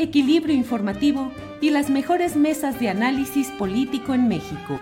equilibrio 0.00 0.54
informativo 0.54 1.30
y 1.60 1.70
las 1.70 1.90
mejores 1.90 2.34
mesas 2.34 2.80
de 2.80 2.88
análisis 2.88 3.50
político 3.50 4.14
en 4.14 4.28
México. 4.28 4.80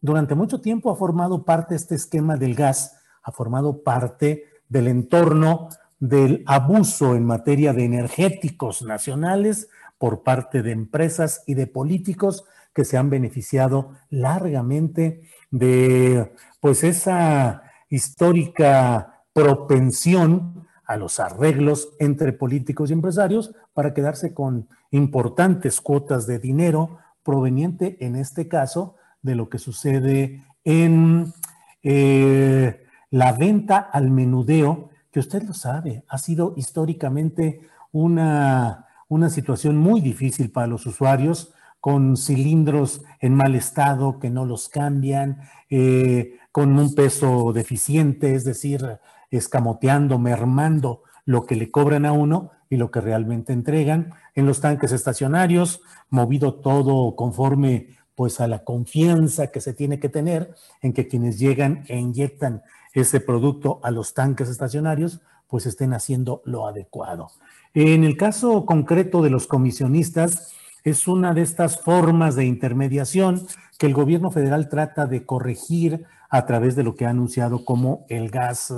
Durante 0.00 0.34
mucho 0.34 0.60
tiempo 0.60 0.90
ha 0.90 0.96
formado 0.96 1.44
parte 1.44 1.76
este 1.76 1.94
esquema 1.94 2.36
del 2.36 2.56
gas, 2.56 2.98
ha 3.22 3.30
formado 3.30 3.82
parte 3.84 4.46
del 4.68 4.88
entorno 4.88 5.68
del 6.00 6.42
abuso 6.46 7.14
en 7.14 7.24
materia 7.24 7.72
de 7.72 7.84
energéticos 7.84 8.82
nacionales 8.82 9.68
por 9.98 10.24
parte 10.24 10.62
de 10.62 10.72
empresas 10.72 11.44
y 11.46 11.54
de 11.54 11.68
políticos 11.68 12.44
que 12.74 12.84
se 12.84 12.96
han 12.96 13.10
beneficiado 13.10 13.92
largamente 14.10 15.22
de 15.52 16.32
pues 16.58 16.82
esa 16.82 17.62
histórica 17.88 19.22
propensión 19.32 20.66
a 20.84 20.96
los 20.96 21.20
arreglos 21.20 21.90
entre 22.00 22.32
políticos 22.32 22.90
y 22.90 22.94
empresarios 22.94 23.54
para 23.74 23.94
quedarse 23.94 24.34
con 24.34 24.68
importantes 24.90 25.80
cuotas 25.80 26.26
de 26.26 26.38
dinero 26.38 26.98
proveniente, 27.22 27.96
en 28.00 28.16
este 28.16 28.48
caso, 28.48 28.96
de 29.22 29.34
lo 29.34 29.48
que 29.48 29.58
sucede 29.58 30.42
en 30.64 31.32
eh, 31.82 32.84
la 33.10 33.32
venta 33.32 33.78
al 33.78 34.10
menudeo, 34.10 34.90
que 35.10 35.20
usted 35.20 35.42
lo 35.42 35.54
sabe, 35.54 36.04
ha 36.08 36.18
sido 36.18 36.54
históricamente 36.56 37.60
una, 37.92 38.86
una 39.08 39.28
situación 39.28 39.76
muy 39.76 40.00
difícil 40.00 40.50
para 40.50 40.66
los 40.66 40.86
usuarios, 40.86 41.52
con 41.80 42.16
cilindros 42.16 43.02
en 43.20 43.34
mal 43.34 43.56
estado 43.56 44.20
que 44.20 44.30
no 44.30 44.46
los 44.46 44.68
cambian, 44.68 45.40
eh, 45.68 46.38
con 46.52 46.78
un 46.78 46.94
peso 46.94 47.52
deficiente, 47.52 48.34
es 48.34 48.44
decir, 48.44 49.00
escamoteando, 49.30 50.18
mermando 50.18 51.02
lo 51.24 51.44
que 51.46 51.56
le 51.56 51.70
cobran 51.70 52.06
a 52.06 52.12
uno 52.12 52.50
y 52.68 52.76
lo 52.76 52.90
que 52.90 53.00
realmente 53.00 53.52
entregan 53.52 54.14
en 54.34 54.46
los 54.46 54.60
tanques 54.60 54.92
estacionarios, 54.92 55.82
movido 56.10 56.54
todo 56.54 57.14
conforme 57.16 57.88
pues 58.14 58.40
a 58.40 58.46
la 58.46 58.64
confianza 58.64 59.48
que 59.48 59.60
se 59.60 59.72
tiene 59.72 59.98
que 59.98 60.08
tener 60.08 60.54
en 60.80 60.92
que 60.92 61.08
quienes 61.08 61.38
llegan 61.38 61.84
e 61.88 61.98
inyectan 61.98 62.62
ese 62.92 63.20
producto 63.20 63.80
a 63.82 63.90
los 63.90 64.14
tanques 64.14 64.48
estacionarios 64.48 65.20
pues 65.48 65.66
estén 65.66 65.92
haciendo 65.92 66.42
lo 66.44 66.66
adecuado. 66.66 67.30
En 67.74 68.04
el 68.04 68.16
caso 68.16 68.66
concreto 68.66 69.22
de 69.22 69.30
los 69.30 69.46
comisionistas, 69.46 70.52
es 70.84 71.06
una 71.06 71.32
de 71.32 71.42
estas 71.42 71.80
formas 71.80 72.34
de 72.34 72.44
intermediación 72.44 73.46
que 73.78 73.86
el 73.86 73.94
gobierno 73.94 74.30
federal 74.30 74.68
trata 74.68 75.06
de 75.06 75.24
corregir 75.24 76.04
a 76.28 76.46
través 76.46 76.74
de 76.74 76.82
lo 76.82 76.94
que 76.94 77.06
ha 77.06 77.10
anunciado 77.10 77.64
como 77.64 78.04
el 78.08 78.30
gas 78.30 78.70
eh, 78.70 78.74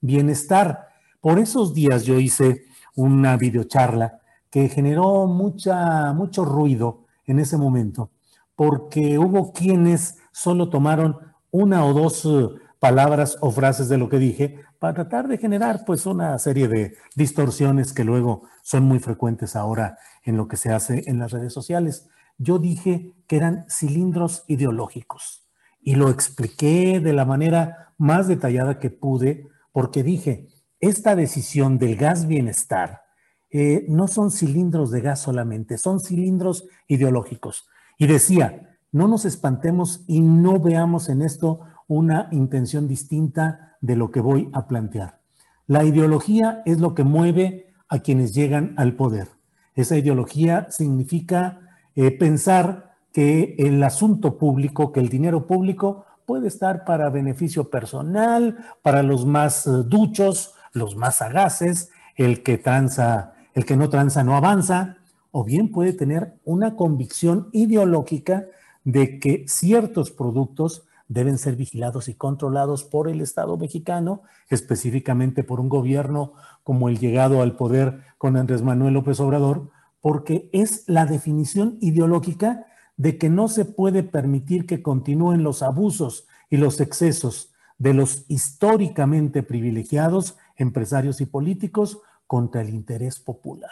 bienestar. 0.00 0.88
Por 1.26 1.40
esos 1.40 1.74
días 1.74 2.04
yo 2.04 2.20
hice 2.20 2.66
una 2.94 3.36
videocharla 3.36 4.20
que 4.48 4.68
generó 4.68 5.26
mucha, 5.26 6.12
mucho 6.12 6.44
ruido 6.44 7.06
en 7.24 7.40
ese 7.40 7.56
momento, 7.56 8.12
porque 8.54 9.18
hubo 9.18 9.52
quienes 9.52 10.18
solo 10.30 10.68
tomaron 10.68 11.18
una 11.50 11.84
o 11.84 11.92
dos 11.94 12.24
eh, 12.26 12.48
palabras 12.78 13.38
o 13.40 13.50
frases 13.50 13.88
de 13.88 13.98
lo 13.98 14.08
que 14.08 14.20
dije 14.20 14.60
para 14.78 14.94
tratar 14.94 15.26
de 15.26 15.36
generar 15.36 15.84
pues 15.84 16.06
una 16.06 16.38
serie 16.38 16.68
de 16.68 16.94
distorsiones 17.16 17.92
que 17.92 18.04
luego 18.04 18.44
son 18.62 18.84
muy 18.84 19.00
frecuentes 19.00 19.56
ahora 19.56 19.98
en 20.22 20.36
lo 20.36 20.46
que 20.46 20.56
se 20.56 20.72
hace 20.72 21.10
en 21.10 21.18
las 21.18 21.32
redes 21.32 21.52
sociales. 21.52 22.08
Yo 22.38 22.60
dije 22.60 23.16
que 23.26 23.36
eran 23.38 23.66
cilindros 23.68 24.44
ideológicos 24.46 25.44
y 25.80 25.96
lo 25.96 26.08
expliqué 26.08 27.00
de 27.00 27.12
la 27.12 27.24
manera 27.24 27.94
más 27.98 28.28
detallada 28.28 28.78
que 28.78 28.90
pude 28.90 29.48
porque 29.72 30.04
dije, 30.04 30.46
esta 30.80 31.16
decisión 31.16 31.78
del 31.78 31.96
gas 31.96 32.26
bienestar 32.26 33.02
eh, 33.50 33.86
no 33.88 34.08
son 34.08 34.30
cilindros 34.30 34.90
de 34.90 35.00
gas 35.00 35.20
solamente, 35.20 35.78
son 35.78 36.00
cilindros 36.00 36.66
ideológicos. 36.88 37.66
Y 37.96 38.06
decía, 38.06 38.78
no 38.92 39.08
nos 39.08 39.24
espantemos 39.24 40.04
y 40.06 40.20
no 40.20 40.60
veamos 40.60 41.08
en 41.08 41.22
esto 41.22 41.60
una 41.86 42.28
intención 42.32 42.88
distinta 42.88 43.76
de 43.80 43.96
lo 43.96 44.10
que 44.10 44.20
voy 44.20 44.50
a 44.52 44.66
plantear. 44.66 45.20
La 45.66 45.84
ideología 45.84 46.62
es 46.66 46.80
lo 46.80 46.94
que 46.94 47.04
mueve 47.04 47.74
a 47.88 48.00
quienes 48.00 48.34
llegan 48.34 48.74
al 48.76 48.94
poder. 48.94 49.28
Esa 49.74 49.96
ideología 49.96 50.66
significa 50.70 51.60
eh, 51.94 52.10
pensar 52.10 52.96
que 53.12 53.54
el 53.58 53.82
asunto 53.82 54.38
público, 54.38 54.92
que 54.92 55.00
el 55.00 55.08
dinero 55.08 55.46
público 55.46 56.04
puede 56.26 56.48
estar 56.48 56.84
para 56.84 57.08
beneficio 57.08 57.70
personal, 57.70 58.58
para 58.82 59.02
los 59.02 59.24
más 59.24 59.66
eh, 59.66 59.70
duchos, 59.86 60.54
los 60.76 60.96
más 60.96 61.16
sagaces, 61.16 61.90
el 62.14 62.42
que 62.42 62.58
tranza, 62.58 63.34
el 63.54 63.64
que 63.64 63.76
no 63.76 63.88
tranza 63.88 64.22
no 64.22 64.36
avanza, 64.36 64.98
o 65.30 65.44
bien 65.44 65.70
puede 65.70 65.92
tener 65.92 66.34
una 66.44 66.76
convicción 66.76 67.48
ideológica 67.52 68.46
de 68.84 69.18
que 69.18 69.44
ciertos 69.48 70.10
productos 70.10 70.86
deben 71.08 71.38
ser 71.38 71.56
vigilados 71.56 72.08
y 72.08 72.14
controlados 72.14 72.84
por 72.84 73.08
el 73.08 73.20
Estado 73.20 73.56
mexicano, 73.56 74.22
específicamente 74.48 75.44
por 75.44 75.60
un 75.60 75.68
gobierno 75.68 76.32
como 76.62 76.88
el 76.88 76.98
llegado 76.98 77.42
al 77.42 77.56
poder 77.56 78.00
con 78.18 78.36
Andrés 78.36 78.62
Manuel 78.62 78.94
López 78.94 79.20
Obrador, 79.20 79.70
porque 80.00 80.48
es 80.52 80.84
la 80.86 81.06
definición 81.06 81.78
ideológica 81.80 82.66
de 82.96 83.18
que 83.18 83.28
no 83.28 83.48
se 83.48 83.64
puede 83.64 84.02
permitir 84.02 84.66
que 84.66 84.82
continúen 84.82 85.42
los 85.42 85.62
abusos 85.62 86.26
y 86.48 86.56
los 86.56 86.80
excesos 86.80 87.52
de 87.78 87.92
los 87.92 88.24
históricamente 88.28 89.42
privilegiados 89.42 90.36
empresarios 90.56 91.20
y 91.20 91.26
políticos 91.26 92.00
contra 92.26 92.60
el 92.62 92.70
interés 92.70 93.20
popular. 93.20 93.70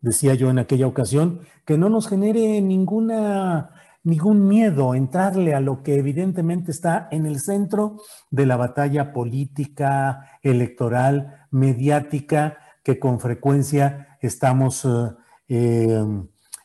Decía 0.00 0.34
yo 0.34 0.50
en 0.50 0.58
aquella 0.58 0.86
ocasión 0.86 1.40
que 1.64 1.78
no 1.78 1.88
nos 1.88 2.08
genere 2.08 2.60
ninguna, 2.60 3.70
ningún 4.04 4.46
miedo 4.46 4.94
entrarle 4.94 5.54
a 5.54 5.60
lo 5.60 5.82
que 5.82 5.96
evidentemente 5.96 6.70
está 6.70 7.08
en 7.10 7.26
el 7.26 7.40
centro 7.40 7.96
de 8.30 8.46
la 8.46 8.56
batalla 8.56 9.12
política, 9.12 10.38
electoral, 10.42 11.46
mediática, 11.50 12.58
que 12.84 13.00
con 13.00 13.18
frecuencia 13.18 14.16
estamos 14.20 14.84
eh, 14.84 15.10
eh, 15.48 16.04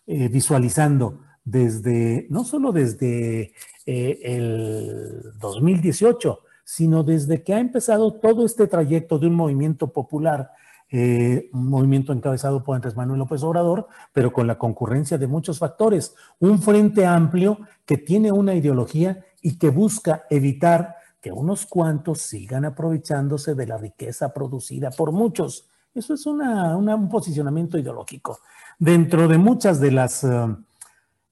eh, 0.06 0.28
visualizando 0.28 1.22
desde, 1.44 2.28
no 2.30 2.44
solo 2.44 2.72
desde 2.72 3.54
el 3.88 5.34
2018, 5.40 6.40
sino 6.64 7.04
desde 7.04 7.44
que 7.44 7.54
ha 7.54 7.60
empezado 7.60 8.14
todo 8.14 8.46
este 8.46 8.68
trayecto 8.68 9.20
de 9.20 9.28
un 9.28 9.36
movimiento 9.36 9.88
popular, 9.92 10.52
eh, 10.90 11.50
un 11.54 11.70
movimiento 11.70 12.12
encabezado 12.12 12.64
por 12.64 12.76
Andrés 12.76 12.98
Manuel 12.98 13.20
López 13.20 13.42
Obrador, 13.44 13.88
pero 14.12 14.34
con 14.34 14.46
la 14.46 14.58
concurrencia 14.58 15.18
de 15.18 15.28
muchos 15.28 15.58
factores. 15.58 16.14
Un 16.40 16.62
frente 16.62 17.06
amplio 17.06 17.60
que 17.86 17.98
tiene 17.98 18.32
una 18.32 18.56
ideología 18.56 19.24
y 19.42 19.58
que 19.58 19.70
busca 19.70 20.26
evitar 20.30 20.98
que 21.22 21.32
unos 21.32 21.66
cuantos 21.66 22.22
sigan 22.22 22.66
aprovechándose 22.66 23.56
de 23.56 23.68
la 23.68 23.78
riqueza 23.78 24.34
producida 24.34 24.90
por 24.92 25.12
muchos 25.12 25.68
Eso 25.94 26.14
es 26.14 26.26
un 26.26 27.10
posicionamiento 27.10 27.78
ideológico. 27.78 28.40
Dentro 28.80 29.28
de 29.28 29.38
muchas 29.38 29.80
de 29.80 29.92
las 29.92 30.24
eh, 30.24 30.48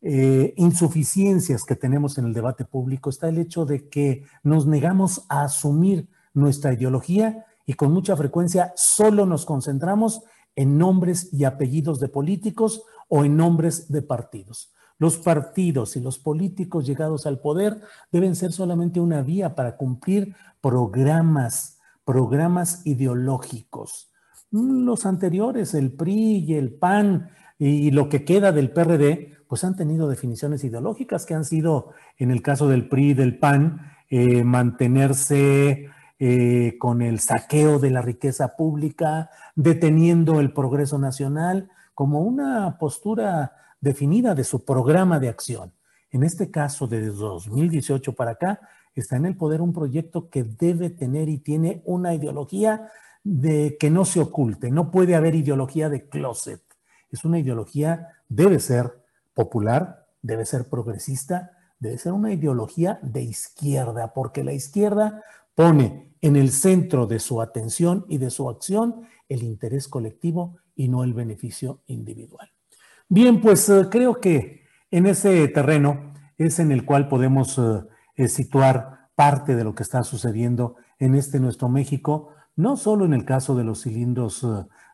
eh, 0.01 0.53
insuficiencias 0.55 1.65
que 1.65 1.75
tenemos 1.75 2.17
en 2.17 2.25
el 2.25 2.33
debate 2.33 2.63
público 2.63 3.09
está 3.09 3.27
el 3.27 3.37
hecho 3.37 3.65
de 3.65 3.89
que 3.89 4.23
nos 4.43 4.65
negamos 4.65 5.25
a 5.27 5.43
asumir 5.43 6.07
nuestra 6.33 6.73
ideología 6.73 7.45
y 7.65 7.73
con 7.73 7.91
mucha 7.91 8.15
frecuencia 8.15 8.71
solo 8.77 9.25
nos 9.25 9.45
concentramos 9.45 10.21
en 10.55 10.77
nombres 10.77 11.33
y 11.33 11.43
apellidos 11.43 11.99
de 11.99 12.07
políticos 12.07 12.83
o 13.09 13.25
en 13.25 13.35
nombres 13.35 13.91
de 13.91 14.01
partidos. 14.01 14.73
Los 14.97 15.17
partidos 15.17 15.95
y 15.95 16.01
los 16.01 16.17
políticos 16.17 16.85
llegados 16.85 17.25
al 17.25 17.39
poder 17.39 17.81
deben 18.11 18.35
ser 18.35 18.53
solamente 18.53 18.99
una 18.99 19.21
vía 19.21 19.53
para 19.53 19.75
cumplir 19.77 20.35
programas, 20.61 21.79
programas 22.05 22.85
ideológicos. 22.85 24.11
Los 24.51 25.05
anteriores, 25.05 25.73
el 25.73 25.91
PRI 25.91 26.45
y 26.45 26.55
el 26.55 26.73
PAN 26.73 27.29
y 27.57 27.91
lo 27.91 28.07
que 28.07 28.23
queda 28.23 28.51
del 28.51 28.71
PRD, 28.71 29.38
pues 29.49 29.63
han 29.63 29.75
tenido 29.75 30.07
definiciones 30.07 30.63
ideológicas 30.63 31.25
que 31.25 31.33
han 31.33 31.43
sido, 31.43 31.93
en 32.19 32.29
el 32.29 32.43
caso 32.43 32.67
del 32.67 32.87
PRI 32.87 33.09
y 33.09 33.13
del 33.15 33.39
PAN, 33.39 33.81
eh, 34.07 34.43
mantenerse 34.43 35.89
eh, 36.19 36.75
con 36.77 37.01
el 37.01 37.19
saqueo 37.19 37.79
de 37.79 37.89
la 37.89 38.03
riqueza 38.03 38.55
pública, 38.55 39.31
deteniendo 39.55 40.39
el 40.39 40.53
progreso 40.53 40.99
nacional, 40.99 41.71
como 41.95 42.21
una 42.21 42.77
postura 42.77 43.53
definida 43.81 44.35
de 44.35 44.43
su 44.43 44.63
programa 44.63 45.19
de 45.19 45.29
acción. 45.29 45.73
En 46.11 46.21
este 46.21 46.51
caso, 46.51 46.85
desde 46.85 47.07
2018 47.07 48.13
para 48.13 48.31
acá, 48.31 48.59
está 48.93 49.15
en 49.15 49.25
el 49.25 49.35
poder 49.35 49.61
un 49.61 49.73
proyecto 49.73 50.29
que 50.29 50.43
debe 50.43 50.91
tener 50.91 51.27
y 51.27 51.39
tiene 51.39 51.81
una 51.85 52.13
ideología 52.13 52.91
de 53.23 53.77
que 53.79 53.89
no 53.89 54.05
se 54.05 54.19
oculte. 54.19 54.69
No 54.69 54.91
puede 54.91 55.15
haber 55.15 55.33
ideología 55.33 55.89
de 55.89 56.07
closet. 56.07 56.61
Es 57.09 57.25
una 57.25 57.39
ideología, 57.39 58.09
debe 58.27 58.59
ser 58.59 58.99
popular, 59.33 60.07
debe 60.21 60.45
ser 60.45 60.69
progresista, 60.69 61.51
debe 61.79 61.97
ser 61.97 62.13
una 62.13 62.33
ideología 62.33 62.99
de 63.01 63.21
izquierda, 63.21 64.13
porque 64.13 64.43
la 64.43 64.53
izquierda 64.53 65.23
pone 65.55 66.13
en 66.21 66.35
el 66.35 66.51
centro 66.51 67.07
de 67.07 67.19
su 67.19 67.41
atención 67.41 68.05
y 68.09 68.17
de 68.17 68.29
su 68.29 68.49
acción 68.49 69.01
el 69.29 69.43
interés 69.43 69.87
colectivo 69.87 70.57
y 70.75 70.87
no 70.87 71.03
el 71.03 71.13
beneficio 71.13 71.81
individual. 71.87 72.49
Bien, 73.07 73.41
pues 73.41 73.67
eh, 73.69 73.87
creo 73.89 74.19
que 74.19 74.63
en 74.91 75.05
ese 75.05 75.47
terreno 75.49 76.13
es 76.37 76.59
en 76.59 76.71
el 76.71 76.85
cual 76.85 77.07
podemos 77.07 77.57
eh, 77.57 77.61
eh, 78.15 78.27
situar 78.27 79.09
parte 79.15 79.55
de 79.55 79.63
lo 79.63 79.75
que 79.75 79.83
está 79.83 80.03
sucediendo 80.03 80.75
en 80.99 81.15
este 81.15 81.39
nuestro 81.39 81.69
México, 81.69 82.29
no 82.55 82.77
solo 82.77 83.05
en 83.05 83.13
el 83.13 83.25
caso 83.25 83.55
de 83.55 83.63
los 83.63 83.83
cilindros 83.83 84.45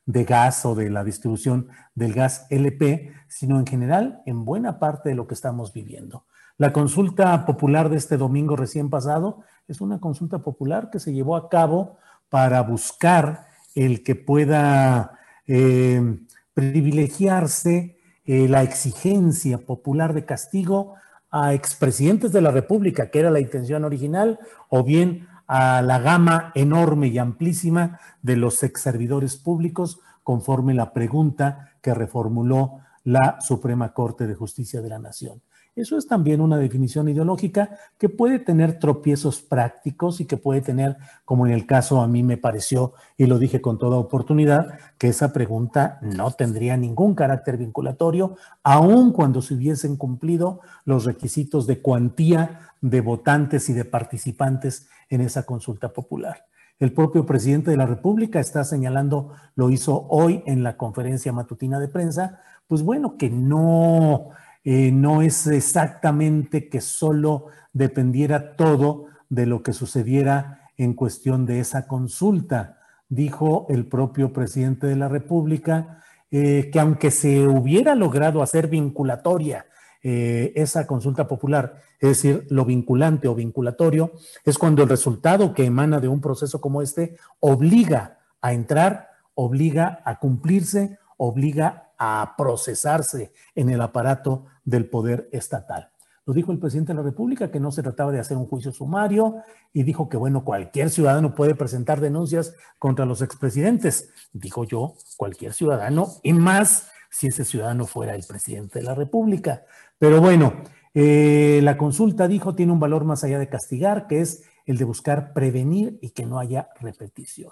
de 0.05 0.23
gas 0.23 0.65
o 0.65 0.75
de 0.75 0.89
la 0.89 1.03
distribución 1.03 1.67
del 1.95 2.13
gas 2.13 2.47
LP, 2.49 3.11
sino 3.27 3.59
en 3.59 3.65
general 3.65 4.21
en 4.25 4.45
buena 4.45 4.79
parte 4.79 5.09
de 5.09 5.15
lo 5.15 5.27
que 5.27 5.33
estamos 5.33 5.73
viviendo. 5.73 6.25
La 6.57 6.71
consulta 6.71 7.45
popular 7.45 7.89
de 7.89 7.97
este 7.97 8.17
domingo 8.17 8.55
recién 8.55 8.89
pasado 8.89 9.41
es 9.67 9.81
una 9.81 9.99
consulta 9.99 10.39
popular 10.39 10.89
que 10.89 10.99
se 10.99 11.13
llevó 11.13 11.35
a 11.35 11.49
cabo 11.49 11.97
para 12.29 12.61
buscar 12.61 13.47
el 13.73 14.03
que 14.03 14.15
pueda 14.15 15.19
eh, 15.47 16.19
privilegiarse 16.53 17.97
eh, 18.25 18.47
la 18.47 18.63
exigencia 18.63 19.57
popular 19.57 20.13
de 20.13 20.25
castigo 20.25 20.95
a 21.29 21.53
expresidentes 21.53 22.31
de 22.31 22.41
la 22.41 22.51
República, 22.51 23.11
que 23.11 23.19
era 23.19 23.29
la 23.29 23.41
intención 23.41 23.83
original, 23.83 24.39
o 24.69 24.83
bien 24.83 25.27
a 25.47 25.81
la 25.81 25.99
gama 25.99 26.51
enorme 26.55 27.07
y 27.07 27.17
amplísima 27.17 27.99
de 28.21 28.35
los 28.35 28.61
ex 28.63 28.81
servidores 28.81 29.37
públicos, 29.37 29.99
conforme 30.23 30.73
la 30.73 30.93
pregunta 30.93 31.73
que 31.81 31.93
reformuló 31.93 32.79
la 33.03 33.39
Suprema 33.41 33.93
Corte 33.93 34.25
de 34.25 34.35
Justicia 34.35 34.81
de 34.81 34.89
la 34.89 34.99
Nación. 34.99 35.41
Eso 35.75 35.97
es 35.97 36.07
también 36.07 36.39
una 36.39 36.57
definición 36.57 37.09
ideológica 37.09 37.77
que 37.97 38.07
puede 38.07 38.39
tener 38.39 38.79
tropiezos 38.79 39.41
prácticos 39.41 40.21
y 40.21 40.25
que 40.25 40.37
puede 40.37 40.61
tener, 40.61 40.95
como 41.25 41.45
en 41.45 41.51
el 41.51 41.65
caso 41.65 41.99
a 42.01 42.07
mí 42.07 42.23
me 42.23 42.37
pareció, 42.37 42.93
y 43.17 43.25
lo 43.25 43.39
dije 43.39 43.59
con 43.59 43.77
toda 43.77 43.97
oportunidad, 43.97 44.79
que 44.97 45.09
esa 45.09 45.33
pregunta 45.33 45.99
no 46.01 46.31
tendría 46.31 46.77
ningún 46.77 47.13
carácter 47.13 47.57
vinculatorio, 47.57 48.37
aun 48.63 49.11
cuando 49.11 49.41
se 49.41 49.55
hubiesen 49.55 49.97
cumplido 49.97 50.61
los 50.85 51.03
requisitos 51.03 51.67
de 51.67 51.81
cuantía 51.81 52.61
de 52.79 53.01
votantes 53.01 53.67
y 53.67 53.73
de 53.73 53.83
participantes 53.83 54.87
en 55.09 55.19
esa 55.19 55.43
consulta 55.43 55.91
popular. 55.91 56.45
El 56.79 56.93
propio 56.93 57.25
presidente 57.25 57.71
de 57.71 57.77
la 57.77 57.85
República 57.85 58.39
está 58.39 58.63
señalando, 58.63 59.33
lo 59.55 59.69
hizo 59.69 60.07
hoy 60.09 60.41
en 60.45 60.63
la 60.63 60.77
conferencia 60.77 61.33
matutina 61.33 61.79
de 61.79 61.89
prensa, 61.89 62.39
pues 62.67 62.81
bueno, 62.81 63.17
que 63.17 63.29
no 63.29 64.29
eh, 64.65 64.91
no 64.91 65.21
es 65.21 65.45
exactamente 65.45 66.69
que 66.69 66.81
solo 66.81 67.45
dependiera 67.71 68.55
todo 68.55 69.05
de 69.29 69.45
lo 69.45 69.61
que 69.61 69.73
sucediera 69.73 70.71
en 70.75 70.93
cuestión 70.93 71.45
de 71.45 71.59
esa 71.59 71.87
consulta. 71.87 72.79
Dijo 73.07 73.67
el 73.69 73.85
propio 73.85 74.33
presidente 74.33 74.87
de 74.87 74.95
la 74.95 75.07
República 75.07 76.03
eh, 76.31 76.71
que 76.73 76.79
aunque 76.79 77.11
se 77.11 77.47
hubiera 77.47 77.93
logrado 77.93 78.41
hacer 78.41 78.67
vinculatoria 78.67 79.67
eh, 80.01 80.51
esa 80.55 80.87
consulta 80.87 81.27
popular, 81.27 81.81
es 81.99 82.09
decir, 82.09 82.47
lo 82.49 82.65
vinculante 82.65 83.27
o 83.27 83.35
vinculatorio, 83.35 84.13
es 84.43 84.57
cuando 84.57 84.81
el 84.81 84.89
resultado 84.89 85.53
que 85.53 85.65
emana 85.65 85.99
de 85.99 86.07
un 86.07 86.21
proceso 86.21 86.59
como 86.59 86.81
este 86.81 87.17
obliga 87.39 88.19
a 88.41 88.53
entrar, 88.53 89.09
obliga 89.35 90.01
a 90.05 90.17
cumplirse, 90.19 90.97
obliga 91.17 91.93
a 91.97 92.35
procesarse 92.37 93.33
en 93.55 93.69
el 93.69 93.81
aparato 93.81 94.45
del 94.63 94.89
poder 94.89 95.29
estatal. 95.31 95.91
Lo 96.25 96.33
dijo 96.33 96.51
el 96.51 96.57
presidente 96.57 96.91
de 96.91 96.97
la 96.97 97.03
República, 97.03 97.51
que 97.51 97.59
no 97.59 97.71
se 97.71 97.83
trataba 97.83 98.11
de 98.11 98.19
hacer 98.19 98.35
un 98.35 98.47
juicio 98.47 98.71
sumario 98.71 99.35
y 99.73 99.83
dijo 99.83 100.09
que, 100.09 100.17
bueno, 100.17 100.43
cualquier 100.43 100.89
ciudadano 100.89 101.35
puede 101.35 101.53
presentar 101.53 102.01
denuncias 102.01 102.55
contra 102.79 103.05
los 103.05 103.21
expresidentes. 103.21 104.09
Dijo 104.33 104.63
yo, 104.63 104.95
cualquier 105.17 105.53
ciudadano, 105.53 106.07
y 106.23 106.33
más 106.33 106.89
si 107.11 107.27
ese 107.27 107.45
ciudadano 107.45 107.85
fuera 107.85 108.15
el 108.15 108.23
presidente 108.27 108.79
de 108.79 108.85
la 108.85 108.95
República. 108.95 109.65
Pero 109.99 110.19
bueno, 110.19 110.53
eh, 110.95 111.59
la 111.61 111.77
consulta 111.77 112.27
dijo 112.27 112.55
tiene 112.55 112.71
un 112.71 112.79
valor 112.79 113.05
más 113.05 113.23
allá 113.23 113.37
de 113.37 113.47
castigar, 113.47 114.07
que 114.07 114.21
es 114.21 114.43
el 114.65 114.77
de 114.77 114.85
buscar 114.85 115.31
prevenir 115.31 115.99
y 116.01 116.09
que 116.09 116.25
no 116.25 116.39
haya 116.39 116.69
repetición. 116.81 117.51